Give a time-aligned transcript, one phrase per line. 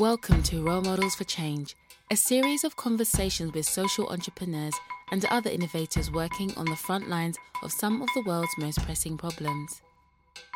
[0.00, 1.76] Welcome to Role Models for Change,
[2.10, 4.72] a series of conversations with social entrepreneurs
[5.12, 9.18] and other innovators working on the front lines of some of the world's most pressing
[9.18, 9.82] problems.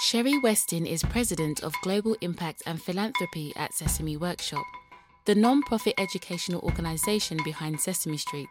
[0.00, 4.64] Sherrie Westin is president of Global Impact and Philanthropy at Sesame Workshop,
[5.26, 8.48] the non profit educational organization behind Sesame Street.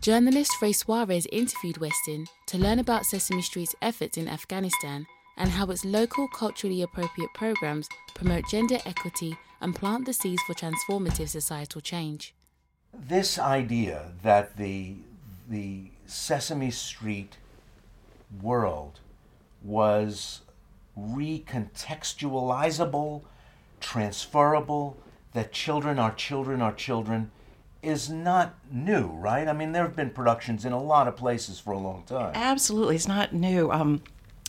[0.00, 5.68] Journalist Ray Suarez interviewed Westin to learn about Sesame Street's efforts in Afghanistan and how
[5.70, 11.80] its local culturally appropriate programs promote gender equity and plant the seeds for transformative societal
[11.80, 12.32] change.
[12.92, 14.94] This idea that the,
[15.48, 17.38] the Sesame Street
[18.42, 19.00] world
[19.62, 20.40] was
[20.98, 23.22] recontextualizable,
[23.80, 24.96] transferable,
[25.32, 27.30] that children are children are children
[27.82, 29.46] is not new, right?
[29.46, 32.32] I mean, there have been productions in a lot of places for a long time.
[32.34, 33.70] Absolutely, it's not new.
[33.70, 34.02] Um,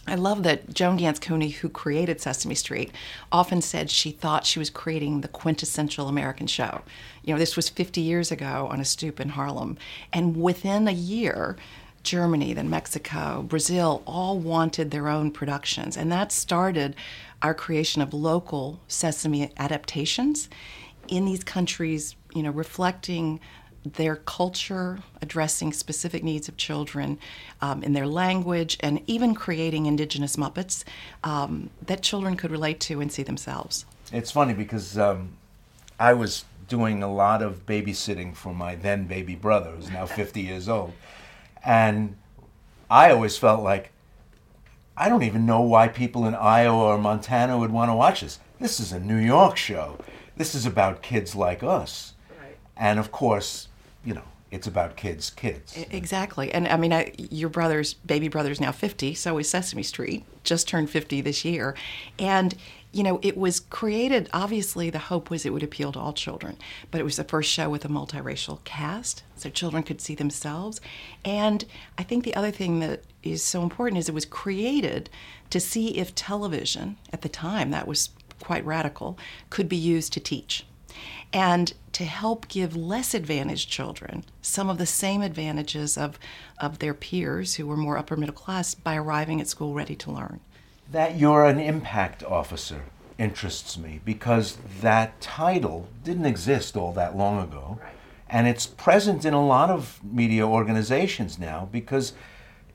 [0.08, 2.92] I love that Joan Ganz Cooney, who created Sesame Street,
[3.32, 6.84] often said she thought she was creating the quintessential American show.
[7.24, 9.78] You know, this was 50 years ago on a stoop in Harlem.
[10.14, 11.58] And within a year,
[12.04, 15.98] Germany, then Mexico, Brazil all wanted their own productions.
[15.98, 16.96] And that started
[17.42, 20.50] our creation of local Sesame adaptations
[21.08, 23.40] in these countries, you know, reflecting
[23.86, 27.20] their culture, addressing specific needs of children
[27.62, 30.84] um, in their language, and even creating indigenous Muppets
[31.24, 33.86] um, that children could relate to and see themselves.
[34.12, 35.30] It's funny because um,
[36.00, 40.42] I was doing a lot of babysitting for my then baby brother, who's now 50
[40.42, 40.94] years old.
[41.64, 42.16] And
[42.90, 43.92] I always felt like,
[44.98, 48.40] I don't even know why people in Iowa or Montana would want to watch this.
[48.60, 49.98] This is a New York show.
[50.38, 52.14] This is about kids like us.
[52.40, 52.58] Right.
[52.78, 53.68] And of course,
[54.06, 55.78] you know, it's about kids, kids.
[55.92, 56.52] Exactly.
[56.52, 60.68] And I mean, I, your brother's baby brother's now 50, so is Sesame Street, just
[60.68, 61.76] turned 50 this year.
[62.20, 62.56] And,
[62.94, 66.58] you know, it was created, obviously, the hope was it would appeal to all children,
[66.92, 70.80] but it was the first show with a multiracial cast, so children could see themselves.
[71.26, 71.66] And
[71.98, 75.10] I think the other thing that is so important is it was created
[75.50, 79.18] to see if television, at the time, that was quite radical,
[79.50, 80.66] could be used to teach
[81.34, 86.20] and to help give less advantaged children some of the same advantages of,
[86.60, 90.12] of their peers who were more upper middle class by arriving at school ready to
[90.12, 90.40] learn.
[90.92, 92.84] That you're an impact officer
[93.18, 97.80] interests me because that title didn't exist all that long ago.
[97.82, 97.94] Right.
[98.30, 102.14] And it's present in a lot of media organizations now because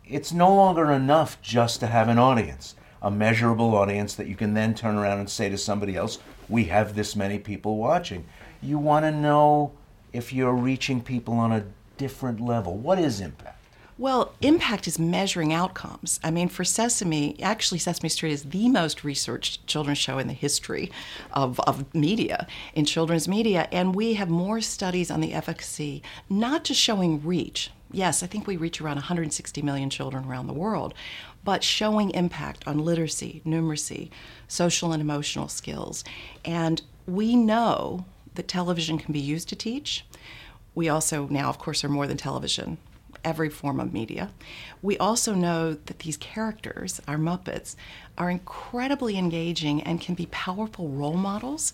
[0.09, 4.55] it's no longer enough just to have an audience, a measurable audience that you can
[4.55, 6.19] then turn around and say to somebody else,
[6.51, 8.25] we have this many people watching
[8.63, 9.73] you want to know
[10.13, 11.65] if you're reaching people on a
[11.97, 12.77] different level.
[12.77, 13.57] What is impact?
[13.99, 16.21] Well, impact is measuring outcomes.
[16.25, 20.33] I mean, for Sesame, actually, Sesame Street is the most researched children's show in the
[20.33, 20.91] history
[21.33, 23.69] of, of media, in children's media.
[23.71, 27.71] And we have more studies on the efficacy, not just showing reach.
[27.93, 30.95] Yes, I think we reach around 160 million children around the world,
[31.43, 34.11] but showing impact on literacy, numeracy,
[34.47, 36.05] social and emotional skills.
[36.45, 40.05] And we know that television can be used to teach.
[40.75, 42.79] We also now, of course, are more than television,
[43.25, 44.31] every form of media.
[44.83, 47.75] We also know that these characters, our Muppets,
[48.17, 51.73] are incredibly engaging and can be powerful role models,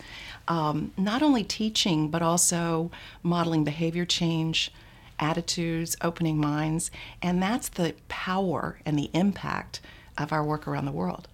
[0.49, 2.91] um, not only teaching, but also
[3.23, 4.73] modeling behavior change,
[5.19, 6.91] attitudes, opening minds.
[7.23, 9.81] And that's the power and the impact
[10.19, 11.29] of our work around the world.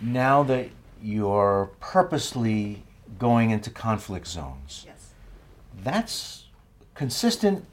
[0.00, 0.70] Now that
[1.02, 2.82] you're purposely
[3.18, 4.84] going into conflict zones.
[4.86, 5.12] Yes.
[5.82, 6.44] That's
[6.94, 7.64] consistent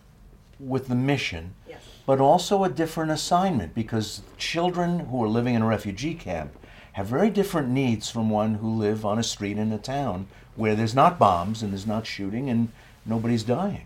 [0.59, 1.81] with the mission, yes.
[2.06, 6.53] but also a different assignment because children who are living in a refugee camp
[6.94, 10.75] have very different needs from one who live on a street in a town where
[10.75, 12.69] there's not bombs and there's not shooting and
[13.06, 13.85] nobody's dying.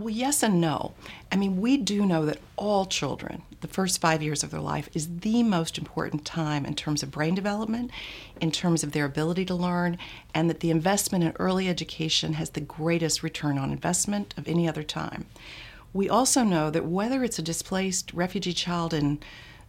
[0.00, 0.94] Well, yes and no.
[1.30, 4.88] I mean, we do know that all children, the first five years of their life,
[4.94, 7.90] is the most important time in terms of brain development,
[8.40, 9.98] in terms of their ability to learn,
[10.32, 14.66] and that the investment in early education has the greatest return on investment of any
[14.66, 15.26] other time.
[15.92, 19.18] We also know that whether it's a displaced refugee child in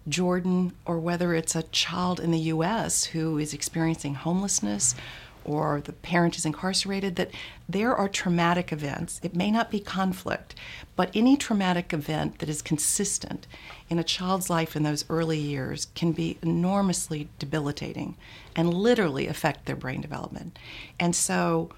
[0.08, 3.04] Jordan or whether it's a child in the U.S.
[3.04, 4.96] who is experiencing homelessness
[5.44, 7.32] or the parent is incarcerated, that
[7.68, 9.20] there are traumatic events.
[9.24, 10.56] It may not be conflict,
[10.96, 13.48] but any traumatic event that is consistent
[13.90, 18.16] in a child's life in those early years can be enormously debilitating
[18.56, 20.58] and literally affect their brain development.
[21.00, 21.70] And so,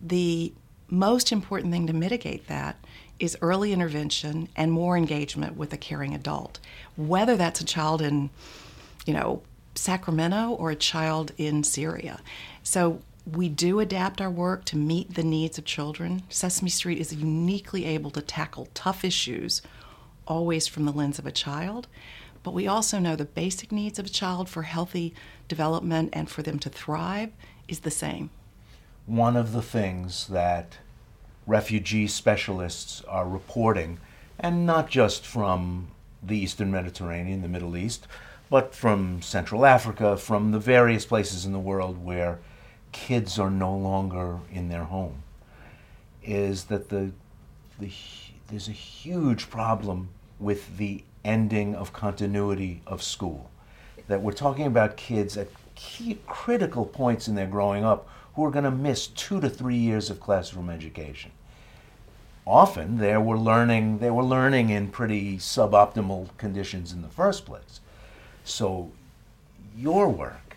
[0.00, 0.52] the
[0.88, 2.76] most important thing to mitigate that
[3.18, 6.58] is early intervention and more engagement with a caring adult,
[6.96, 8.30] whether that's a child in,
[9.06, 9.42] you know,
[9.74, 12.20] Sacramento or a child in Syria.
[12.62, 13.00] So
[13.32, 16.24] We do adapt our work to meet the needs of children.
[16.28, 19.62] Sesame Street is uniquely able to tackle tough issues,
[20.26, 21.86] always from the lens of a child.
[22.42, 25.14] But we also know the basic needs of a child for healthy
[25.46, 27.30] development and for them to thrive
[27.68, 28.30] is the same.
[29.06, 30.78] One of the things that
[31.46, 33.98] refugee specialists are reporting,
[34.40, 35.88] and not just from
[36.22, 38.08] the Eastern Mediterranean, the Middle East,
[38.48, 42.40] but from Central Africa, from the various places in the world where
[42.92, 45.22] kids are no longer in their home,
[46.22, 47.12] is that the,
[47.78, 47.90] the,
[48.48, 50.08] there's a huge problem
[50.38, 53.50] with the ending of continuity of school.
[54.08, 58.50] That we're talking about kids at key, critical points in their growing up who are
[58.50, 61.30] going to miss two to three years of classroom education.
[62.46, 67.80] Often they were learning they were learning in pretty suboptimal conditions in the first place.
[68.44, 68.90] So
[69.76, 70.49] your work,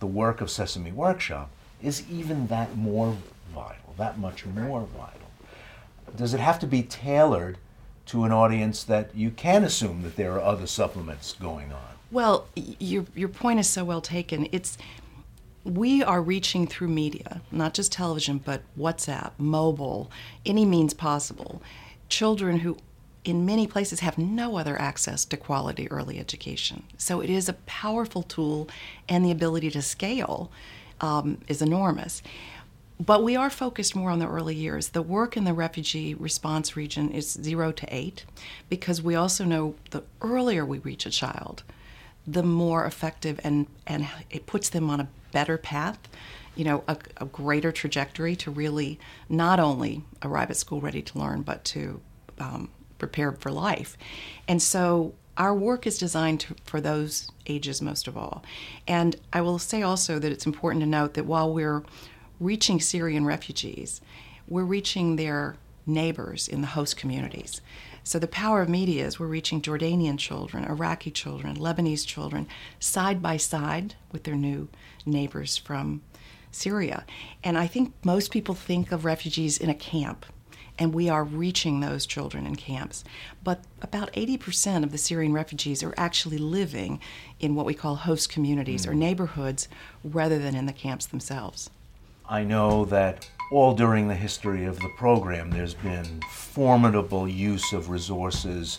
[0.00, 1.50] the work of Sesame Workshop,
[1.82, 3.16] is even that more
[3.54, 5.30] vital, that much more vital.
[6.16, 7.58] Does it have to be tailored
[8.06, 11.90] to an audience that you can assume that there are other supplements going on?
[12.10, 14.48] Well, your your point is so well taken.
[14.50, 14.76] It's
[15.62, 20.10] we are reaching through media, not just television, but WhatsApp, mobile,
[20.44, 21.62] any means possible.
[22.08, 22.78] Children who
[23.24, 26.84] in many places have no other access to quality early education.
[26.96, 28.68] So it is a powerful tool,
[29.08, 30.50] and the ability to scale
[31.00, 32.22] um, is enormous.
[32.98, 34.90] But we are focused more on the early years.
[34.90, 38.26] The work in the refugee response region is zero to eight
[38.68, 41.62] because we also know the earlier we reach a child,
[42.26, 45.98] the more effective and, and it puts them on a better path,
[46.54, 48.98] you know, a, a greater trajectory to really
[49.30, 52.02] not only arrive at school ready to learn, but to
[52.38, 52.68] um,
[53.00, 53.96] prepare for life.
[54.46, 58.44] And so our work is designed to, for those ages most of all.
[58.86, 61.82] And I will say also that it's important to note that while we're
[62.38, 64.00] reaching Syrian refugees,
[64.46, 65.56] we're reaching their
[65.86, 67.60] neighbors in the host communities.
[68.02, 72.46] So the power of media is we're reaching Jordanian children, Iraqi children, Lebanese children
[72.78, 74.68] side by side with their new
[75.04, 76.02] neighbors from
[76.50, 77.04] Syria.
[77.44, 80.26] And I think most people think of refugees in a camp,
[80.80, 83.04] and we are reaching those children in camps.
[83.44, 87.00] But about 80% of the Syrian refugees are actually living
[87.38, 88.90] in what we call host communities mm.
[88.90, 89.68] or neighborhoods
[90.02, 91.68] rather than in the camps themselves.
[92.26, 97.90] I know that all during the history of the program, there's been formidable use of
[97.90, 98.78] resources,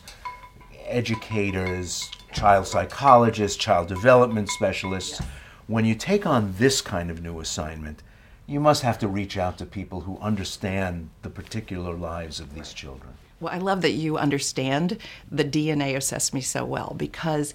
[0.85, 5.21] educators, child psychologists, child development specialists.
[5.67, 8.01] When you take on this kind of new assignment,
[8.51, 12.73] you must have to reach out to people who understand the particular lives of these
[12.73, 13.13] children.
[13.39, 14.97] Well, I love that you understand
[15.31, 17.53] the DNA of Sesame so well because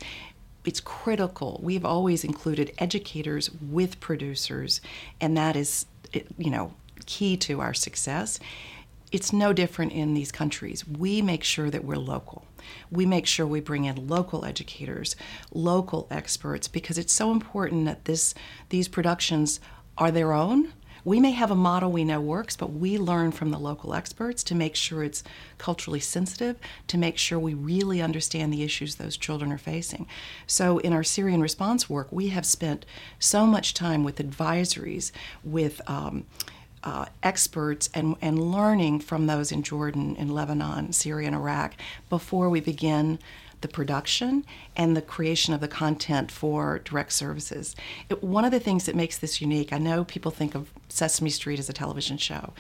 [0.65, 1.61] it's critical.
[1.63, 4.81] We've always included educators with producers,
[5.21, 5.85] and that is,
[6.39, 6.73] you know,
[7.05, 8.41] key to our success.
[9.13, 10.89] It's no different in these countries.
[10.89, 12.47] We make sure that we're local.
[12.91, 15.15] We make sure we bring in local educators,
[15.53, 18.35] local experts, because it's so important that this
[18.71, 19.61] these productions
[19.99, 20.73] are their own
[21.07, 24.43] we may have a model we know works, but we learn from the local experts
[24.43, 25.23] to make sure it's
[25.57, 26.57] culturally sensitive,
[26.89, 30.09] to make sure we really understand the issues those children are facing.
[30.49, 32.85] So, in our Syrian response work, we have spent
[33.21, 35.13] so much time with advisories,
[35.45, 36.27] with um,
[36.83, 41.75] uh, experts and, and learning from those in Jordan, in Lebanon, Syria, and Iraq
[42.11, 43.21] before we begin
[43.61, 44.45] the production
[44.77, 47.75] and the creation of the content for direct services.
[48.09, 51.31] It, one of the things that makes this unique, I know people think of Sesame
[51.31, 52.53] Street as a television show.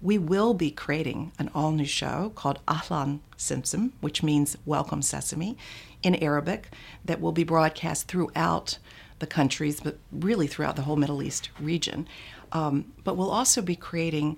[0.00, 5.56] We will be creating an all new show called Ahlan Simsim, which means Welcome Sesame,
[6.02, 6.68] in Arabic,
[7.04, 8.78] that will be broadcast throughout
[9.20, 12.08] the countries, but really throughout the whole Middle East region.
[12.50, 14.36] Um, but we'll also be creating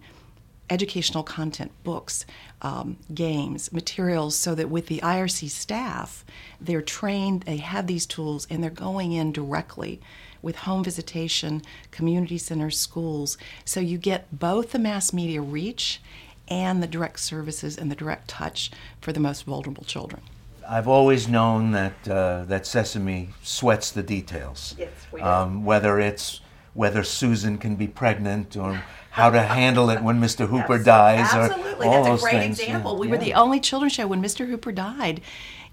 [0.70, 2.24] educational content, books,
[2.62, 6.24] um, games, materials, so that with the IRC staff,
[6.60, 10.00] they're trained, they have these tools, and they're going in directly
[10.40, 13.36] with home visitation, community centers, schools.
[13.64, 16.00] So you get both the mass media reach
[16.48, 20.22] and the direct services and the direct touch for the most vulnerable children.
[20.68, 24.74] I've always known that uh, that Sesame sweats the details.
[24.78, 25.26] Yes, we do.
[25.26, 26.40] Um, whether it's
[26.74, 30.48] whether Susan can be pregnant or how to handle it when Mr.
[30.48, 31.32] Hooper dies.
[31.32, 32.58] Absolutely, that's a great things.
[32.58, 32.94] example.
[32.94, 32.98] Yeah.
[32.98, 33.12] We yeah.
[33.12, 34.48] were the only children's show when Mr.
[34.48, 35.20] Hooper died.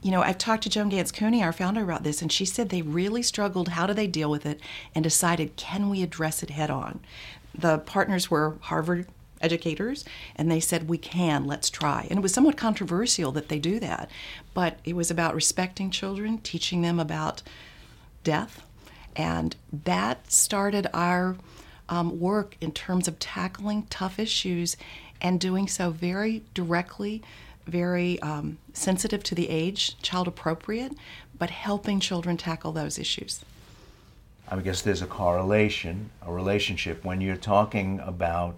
[0.03, 2.69] You know, I've talked to Joan Ganz Cooney, our founder, about this, and she said
[2.69, 3.69] they really struggled.
[3.69, 4.59] How do they deal with it?
[4.95, 7.01] And decided, can we address it head on?
[7.53, 9.07] The partners were Harvard
[9.41, 10.05] educators,
[10.35, 12.07] and they said, We can, let's try.
[12.09, 14.09] And it was somewhat controversial that they do that,
[14.53, 17.41] but it was about respecting children, teaching them about
[18.23, 18.61] death,
[19.15, 21.35] and that started our
[21.89, 24.77] um, work in terms of tackling tough issues
[25.21, 27.21] and doing so very directly,
[27.67, 30.93] very um, sensitive to the age, child appropriate,
[31.37, 33.43] but helping children tackle those issues.
[34.47, 38.57] I guess there's a correlation, a relationship when you're talking about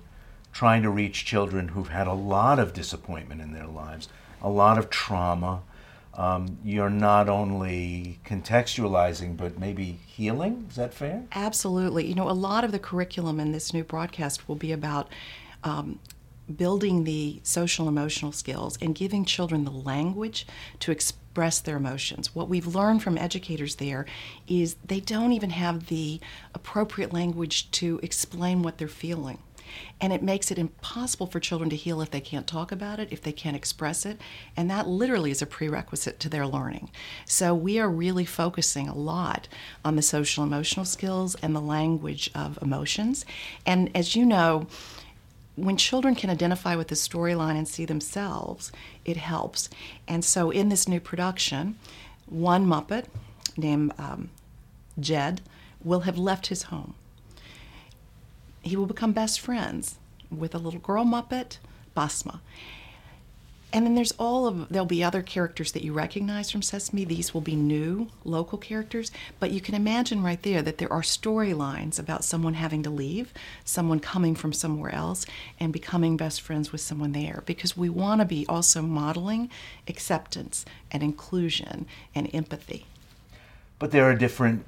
[0.51, 4.07] trying to reach children who've had a lot of disappointment in their lives,
[4.41, 5.61] a lot of trauma.
[6.15, 10.67] Um, you're not only contextualizing, but maybe healing.
[10.69, 11.23] Is that fair?
[11.33, 12.05] Absolutely.
[12.05, 15.09] You know, a lot of the curriculum in this new broadcast will be about
[15.63, 15.99] um,
[16.55, 20.45] building the social emotional skills and giving children the language
[20.79, 22.35] to express their emotions.
[22.35, 24.05] What we've learned from educators there
[24.47, 26.19] is they don't even have the
[26.53, 29.39] appropriate language to explain what they're feeling.
[30.01, 33.07] And it makes it impossible for children to heal if they can't talk about it,
[33.11, 34.19] if they can't express it.
[34.55, 36.89] And that literally is a prerequisite to their learning.
[37.25, 39.47] So we are really focusing a lot
[39.85, 43.25] on the social emotional skills and the language of emotions.
[43.65, 44.67] And as you know,
[45.55, 48.71] when children can identify with the storyline and see themselves,
[49.05, 49.69] it helps.
[50.07, 51.77] And so in this new production,
[52.25, 53.05] one Muppet
[53.55, 54.31] named um,
[54.99, 55.41] Jad
[55.83, 56.95] will have left his home.
[58.63, 59.97] He will become best friends
[60.31, 61.57] with a little girl Muppet,
[61.95, 62.39] Basma.
[63.73, 67.05] And then there's all of there'll be other characters that you recognize from Sesame.
[67.05, 71.01] These will be new local characters, but you can imagine right there that there are
[71.01, 73.33] storylines about someone having to leave,
[73.65, 75.25] someone coming from somewhere else
[75.59, 79.49] and becoming best friends with someone there because we want to be also modeling
[79.87, 82.85] acceptance and inclusion and empathy.
[83.79, 84.65] But there are different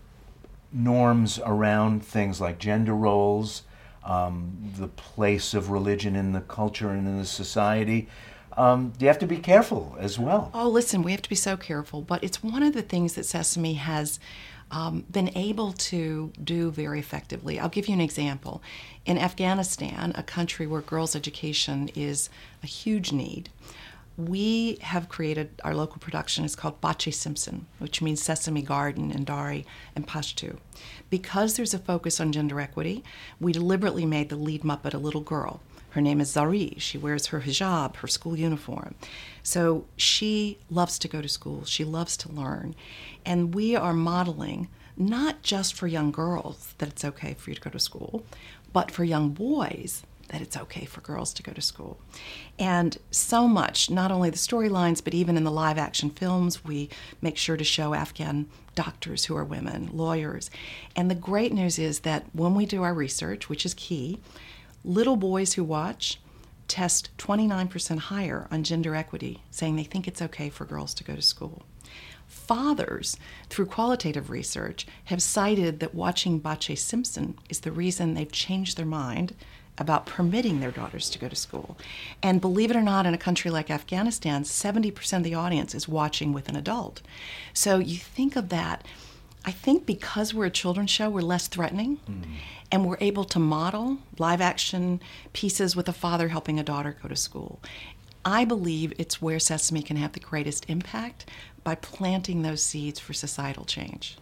[0.73, 3.61] norms around things like gender roles,
[4.05, 8.07] um, the place of religion in the culture and in the society
[8.57, 10.49] um, you have to be careful as well.
[10.53, 12.01] Oh, listen, we have to be so careful.
[12.01, 14.19] But it's one of the things that Sesame has
[14.71, 17.59] um, been able to do very effectively.
[17.59, 18.63] I'll give you an example.
[19.05, 22.29] In Afghanistan, a country where girls' education is
[22.63, 23.49] a huge need,
[24.17, 29.65] we have created our local production is called Baghch-e-Simsim, which means Sesame Garden in Dari
[29.95, 30.57] and Pashto.
[31.09, 33.03] Because there's a focus on gender equity,
[33.39, 35.59] we deliberately made the lead Muppet a little girl.
[35.91, 36.79] Her name is Zari.
[36.79, 38.95] She wears her hijab, her school uniform.
[39.43, 41.63] So she loves to go to school.
[41.63, 42.75] She loves to learn.
[43.25, 44.67] And we are modeling
[44.97, 48.25] not just for young girls that it's okay for you to go to school,
[48.71, 51.99] but for young boys that it's okay for girls to go to school.
[52.57, 56.89] And so much, not only the storylines, but even in the live action films, we
[57.21, 60.49] make sure to show Afghan doctors who are women, lawyers.
[60.95, 64.19] And the great news is that when we do our research, which is key,
[64.85, 66.19] Little boys who watch
[66.67, 71.15] test 29% higher on gender equity, saying they think it's okay for girls to go
[71.15, 71.63] to school.
[72.27, 73.17] Fathers,
[73.49, 79.33] through qualitative research, have cited that watching Baghch-e-Simsim is the reason they've changed their mind
[79.77, 81.77] about permitting their daughters to go to school.
[82.23, 85.87] And believe it or not, in a country like Afghanistan, 70% of the audience is
[85.87, 87.01] watching with an adult.
[87.53, 88.85] So you think of that.
[89.43, 91.99] I think because we're a children's show, we're less threatening.
[92.09, 92.23] Mm
[92.71, 95.01] and we're able to model live action
[95.33, 97.61] pieces with a father helping a daughter go to school.
[98.23, 101.29] I believe it's where Sesame can have the greatest impact
[101.63, 104.17] by planting those seeds for societal change.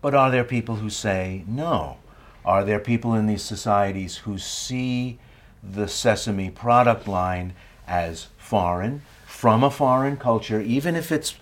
[0.00, 1.98] But are there people who say no?
[2.46, 5.18] Are there people in these societies who see
[5.62, 7.54] the Sesame product line
[7.88, 11.34] as foreign, from a foreign culture, even if it's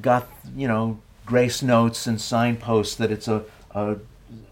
[0.00, 3.96] got, you know, grace notes and signposts that it's a, a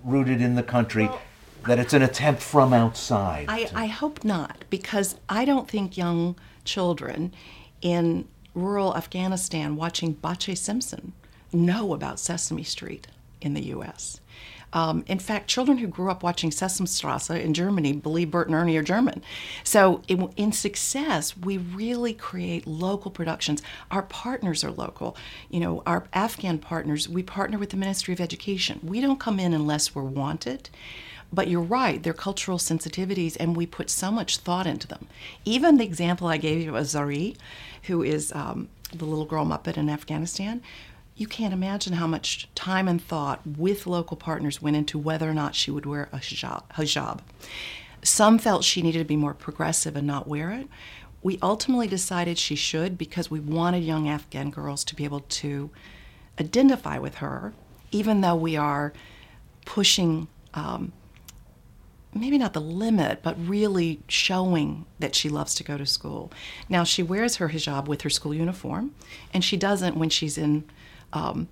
[0.04, 1.20] rooted in the country, well,
[1.66, 3.46] that it's an attempt from outside.
[3.48, 7.34] I, I hope not, because I don't think young children
[7.82, 11.12] in rural Afghanistan watching Baghch-e-Simsim
[11.52, 13.08] know about Sesame Street
[13.40, 14.20] in the U.S.
[14.72, 18.76] Um, in fact, children who grew up watching Sesamstrasse in Germany believe Bert and Ernie
[18.76, 19.22] are German.
[19.64, 23.62] So, in, in, success, we really create local productions.
[23.90, 25.16] Our partners are local.
[25.48, 28.80] You know, our Afghan partners, we partner with the Ministry of Education.
[28.82, 30.70] We don't come in unless we're wanted.
[31.32, 35.06] But you're right, they're cultural sensitivities, and we put so much thought into them.
[35.44, 37.36] Even the example I gave you of Zari,
[37.84, 40.60] who is um, the little girl Muppet in Afghanistan,
[41.20, 45.34] you can't imagine how much time and thought with local partners went into whether or
[45.34, 47.18] not she would wear a hijab.
[48.02, 50.66] Some felt she needed to be more progressive and not wear it.
[51.22, 55.68] We ultimately decided she should because we wanted young Afghan girls to be able to
[56.40, 57.52] identify with her,
[57.90, 58.94] even though we are
[59.66, 60.90] pushing um,
[62.14, 66.32] maybe not the limit, but really showing that she loves to go to school.
[66.70, 68.94] Now, she wears her hijab with her school uniform,
[69.34, 70.64] and she doesn't when she's in
[71.12, 71.48] um,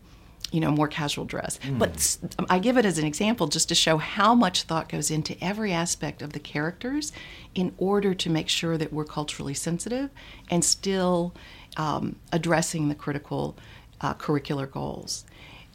[0.50, 1.58] you know, more casual dress.
[1.62, 1.78] Mm.
[1.78, 5.36] But I give it as an example just to show how much thought goes into
[5.44, 7.12] every aspect of the characters
[7.54, 10.10] in order to make sure that we're culturally sensitive
[10.50, 11.34] and still
[11.76, 13.56] um, addressing the critical
[14.00, 15.24] uh, curricular goals.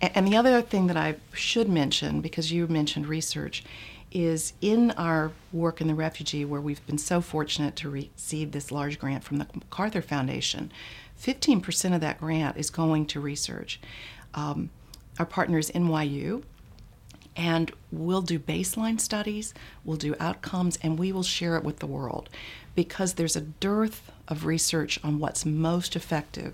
[0.02, 3.64] And, and the other thing that I should mention, because you mentioned research,
[4.12, 8.72] is in our work in the refugee, where we've been so fortunate to receive this
[8.72, 10.72] large grant from the MacArthur Foundation,
[11.24, 13.80] 15% of that grant is going to research.
[14.34, 14.70] Um,
[15.18, 16.44] our partner is NYU,
[17.36, 19.54] and we'll do baseline studies,
[19.86, 22.30] we'll do outcomes, and we will share it with the world
[22.76, 26.54] because there's a dearth of research on what's most effective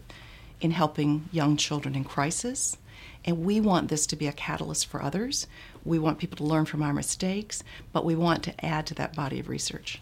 [0.62, 2.78] in helping young children in crisis.
[3.26, 5.48] And we want this to be a catalyst for others.
[5.84, 9.16] We want people to learn from our mistakes, but we want to add to that
[9.16, 10.02] body of research.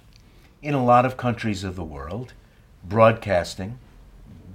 [0.62, 2.33] In a lot of countries of the world,
[2.83, 3.77] broadcasting,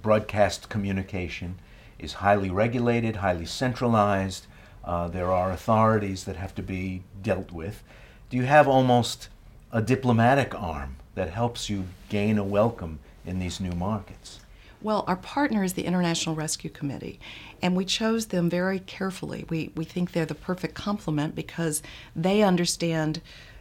[0.02, 1.58] broadcast communication
[1.98, 4.46] is highly regulated, highly centralized.
[4.84, 7.82] Uh, there are authorities that have to be dealt with.
[8.28, 9.28] Do you have almost
[9.70, 14.40] a diplomatic arm that helps you gain a welcome in these new markets?
[14.82, 17.20] Well, our partner is the International Rescue Committee,
[17.62, 19.44] and we chose them very carefully.
[19.48, 21.82] We, we think they're the perfect complement because
[22.16, 23.20] they understand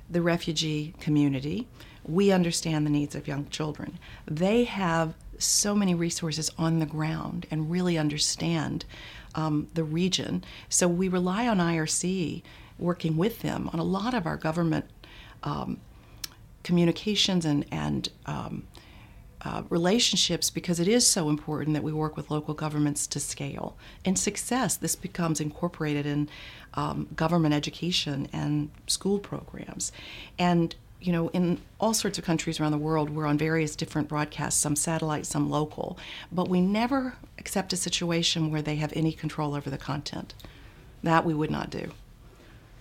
[0.10, 1.68] the refugee community.
[2.04, 4.00] We understand the needs of young children.
[4.26, 8.86] They have so many resources on the ground and really understand
[9.36, 10.44] um, the region.
[10.70, 12.44] So we rely on IRC
[12.78, 14.86] working with them on a lot of our government
[15.44, 15.80] um,
[16.64, 18.68] communications and, and um,
[19.44, 23.76] uh, relationships because it is so important that we work with local governments to scale.
[24.06, 26.30] In success, this becomes incorporated in
[26.76, 29.92] um, government education and school programs.
[30.38, 34.08] And you know, in all sorts of countries around the world, we're on various different
[34.08, 35.98] broadcasts, some satellite, some local,
[36.32, 40.34] but we never accept a situation where they have any control over the content.
[41.04, 41.92] That we would not do.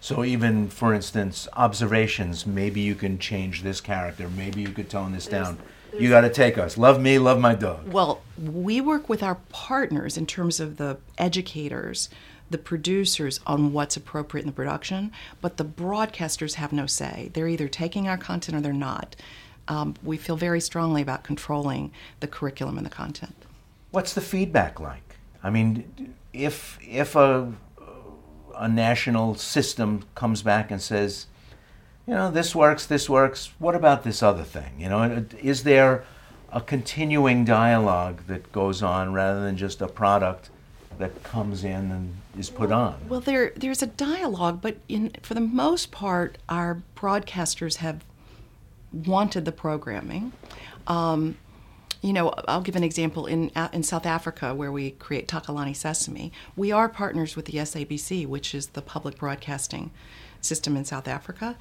[0.01, 5.13] So even, for instance, observations, maybe you can change this character, maybe you could tone
[5.13, 5.59] this there's, down.
[5.91, 6.79] There's, you got to take us.
[6.79, 7.91] Love me, love my dog.
[7.91, 12.09] Well, we work with our partners in terms of the educators
[12.51, 17.31] the producers on what's appropriate in the production, but the broadcasters have no say.
[17.33, 19.17] They're either taking our content or they're not.
[19.69, 23.37] Um, we feel very strongly about controlling the curriculum and the content.
[23.93, 25.17] What's the feedback like?
[25.43, 27.53] I mean, if if a
[28.57, 31.27] a national system comes back and says,
[32.07, 33.53] you know, this works, this works.
[33.59, 34.75] What about this other thing?
[34.79, 36.05] You know, is there
[36.53, 40.51] a continuing dialogue that goes on rather than just a product
[40.99, 42.97] that comes in and is put on?
[43.09, 48.05] Well, there there's a dialogue, but in for the most part, our broadcasters have
[48.93, 50.33] wanted the programming.
[50.87, 51.37] Um,
[52.03, 56.33] you know, I'll give an example in in South Africa where we create Takalani Sesame.
[56.57, 59.91] We are partners with the SABC, which is the public broadcasting
[60.41, 61.57] system in South Africa,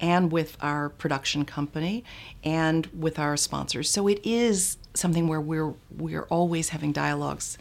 [0.00, 2.02] and with our production company
[2.42, 3.88] and with our sponsors.
[3.88, 7.58] So it is something where we're we're always having dialogues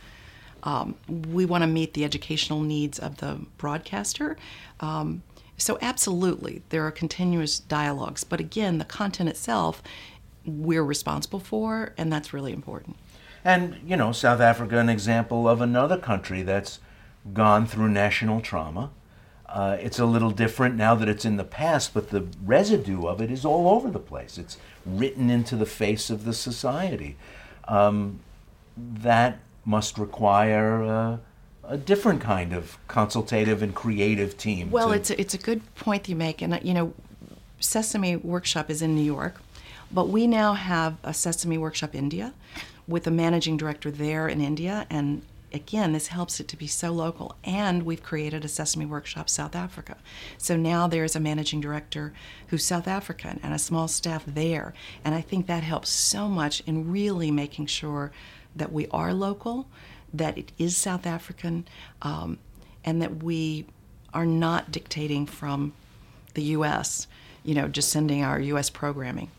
[0.64, 0.96] um,
[1.32, 4.38] we want to meet the educational needs of the broadcaster.
[4.80, 5.24] Um,
[5.58, 8.24] so, absolutely, there are continuous dialogues.
[8.24, 9.84] But again, the content itself,
[10.46, 12.98] we're responsible for, and that's really important.
[13.46, 16.80] And, you know, South Africa, an example of another country that's
[17.34, 18.90] gone through national trauma.
[19.48, 23.22] Uh, it's a little different now that it's in the past, but the residue of
[23.22, 24.38] it is all over the place.
[24.38, 27.18] It's written into the face of the society.
[27.68, 28.20] Um,
[28.76, 31.18] that must require uh,
[31.64, 34.70] a different kind of consultative and creative team.
[34.72, 34.96] Well, to...
[34.96, 36.94] it's a, it's a good point you make, and uh, you know,
[37.60, 39.40] Sesame Workshop is in New York,
[39.92, 42.34] but we now have a Sesame Workshop India,
[42.88, 45.22] with a managing director there in India, and
[45.54, 47.36] again, this helps it to be so local.
[47.44, 49.98] And we've created a Sesame Workshop South Africa.
[50.38, 52.12] So now there's a managing director
[52.48, 54.74] who's South African and a small staff there.
[55.06, 58.12] And I think that helps so much in really making sure
[58.56, 59.68] that we are local,
[60.14, 61.68] that it is South African,
[62.02, 62.38] um,
[62.84, 63.66] and that we
[64.14, 65.74] are not dictating from
[66.34, 67.08] the U.S.
[67.44, 68.70] You know, just sending our U.S.
[68.70, 69.30] programming.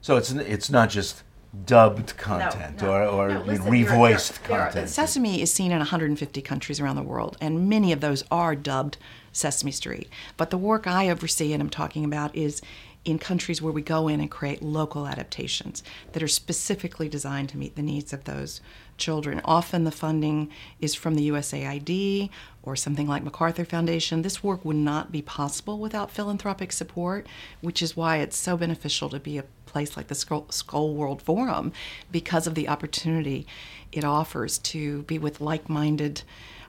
[0.00, 1.22] So it's it's not just
[1.64, 4.90] dubbed content no, no, or, or no, listen, revoiced you're, you're, content.
[4.90, 8.98] Sesame is seen in 150 countries around the world, and many of those are dubbed
[9.32, 10.08] Sesame Street.
[10.36, 12.62] But the work I oversee and I'm talking about is
[13.06, 17.56] in countries where we go in and create local adaptations that are specifically designed to
[17.56, 18.60] meet the needs of those
[18.98, 19.40] children.
[19.44, 22.28] Often the funding is from the USAID
[22.64, 24.22] or something like MacArthur Foundation.
[24.22, 27.28] This work would not be possible without philanthropic support,
[27.60, 31.72] which is why it's so beneficial to be a place like the Skoll World Forum
[32.10, 33.46] because of the opportunity
[33.92, 36.22] it offers to be with like minded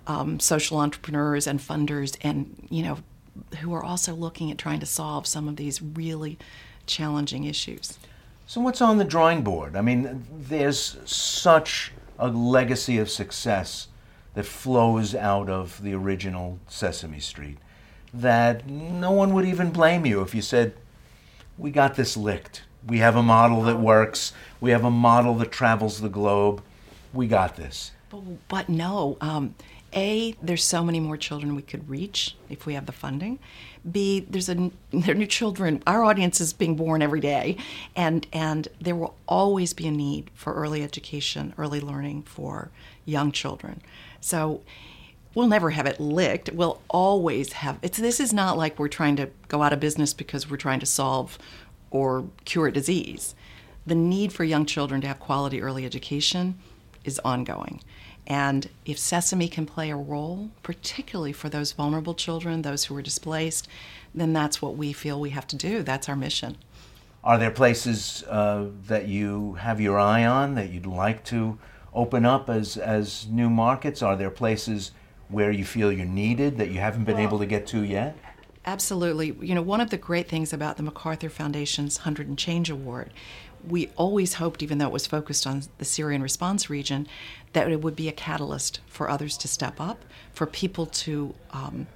[0.05, 2.99] um, social entrepreneurs and funders, and you know,
[3.59, 6.37] who are also looking at trying to solve some of these really
[6.85, 7.97] challenging issues.
[8.45, 9.75] So, what's on the drawing board?
[9.75, 13.87] I mean, there's such a legacy of success
[14.33, 17.57] that flows out of the original Sesame Street
[18.13, 20.73] that no one would even blame you if you said,
[21.57, 22.63] We got this licked.
[22.85, 26.61] We have a model that works, we have a model that travels the globe.
[27.13, 27.91] We got this.
[28.09, 29.17] But, but no.
[29.21, 29.55] Um,
[29.93, 33.39] a, there's so many more children we could reach if we have the funding.
[33.89, 34.55] B, there's a
[34.91, 35.81] there are new children.
[35.87, 37.57] Our audience is being born every day,
[37.95, 42.69] and and there will always be a need for early education, early learning for
[43.05, 43.81] young children.
[44.19, 44.61] So
[45.33, 46.51] we'll never have it licked.
[46.51, 50.13] We'll always have it's this is not like we're trying to go out of business
[50.13, 51.37] because we're trying to solve
[51.91, 53.35] or cure a disease.
[53.85, 56.59] The need for young children to have quality early education
[57.05, 57.81] is ongoing.
[58.27, 63.01] And if Sesame can play a role, particularly for those vulnerable children, those who are
[63.01, 63.69] displaced,
[64.13, 65.81] then that's what we feel we have to do.
[65.81, 66.57] That's our mission.
[67.23, 71.57] Are there places uh, that you have your eye on that you'd like to
[71.93, 74.01] open up as, as new markets?
[74.01, 74.91] Are there places
[75.29, 78.17] where you feel you're needed that you haven't been able to get to yet?
[78.65, 79.33] Absolutely.
[79.41, 83.13] You know, one of the great things about the MacArthur Foundation's 100 and Change Award
[83.65, 87.07] we always hoped, even though it was focused on the Syrian response region,
[87.53, 91.87] that it would be a catalyst for others to step up, for people to um,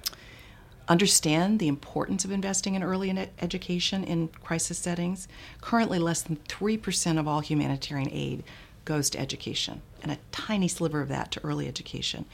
[0.88, 5.28] understand the importance of investing in early education in crisis settings.
[5.60, 8.44] Currently, less than 3% of all humanitarian aid
[8.84, 12.24] goes to education, and a tiny sliver of that to early education.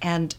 [0.00, 0.34] And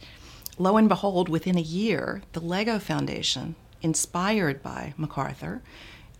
[0.57, 5.61] lo and behold, within a year, the Lego Foundation, inspired by MacArthur,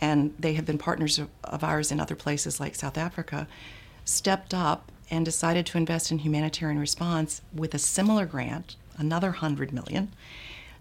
[0.04, 3.48] and they have been partners of, ours in other places like South Africa,
[4.04, 9.72] stepped up and decided to invest in humanitarian response with a similar grant, another 100
[9.72, 10.12] million,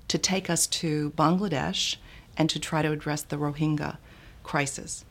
[0.08, 1.98] to take us to Bangladesh
[2.36, 3.98] and to try to address the Rohingya
[4.42, 5.04] crisis.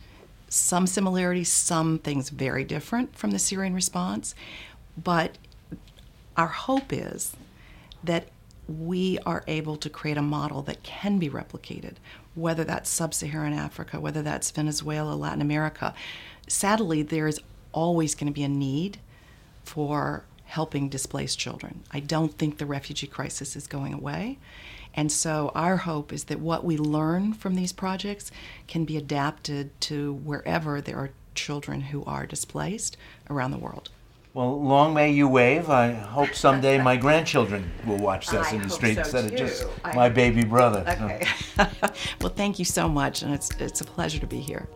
[0.49, 4.35] Some similarities, some things very different from the Syrian response,
[5.01, 5.37] but
[6.35, 7.33] our hope is
[8.03, 8.27] that
[8.67, 11.95] we are able to create a model that can be replicated,
[12.35, 15.93] whether that's sub Saharan Africa, whether that's Venezuela, Latin America.
[16.47, 17.39] Sadly, there is
[17.71, 18.99] always going to be a need
[19.63, 21.83] for helping displaced children.
[21.91, 24.37] I don't think the refugee crisis is going away.
[24.93, 28.29] And so, our hope is that what we learn from these projects
[28.67, 32.97] can be adapted to wherever there are children who are displaced
[33.29, 33.89] around the world.
[34.33, 35.69] Well, long may you wave.
[35.69, 39.33] I hope someday my grandchildren will watch Sesame Street so instead too.
[39.33, 40.85] of just I my baby brother.
[40.87, 41.27] Okay.
[41.59, 41.69] Oh.
[42.21, 44.69] well, thank you so much, and it's it's a pleasure to be here.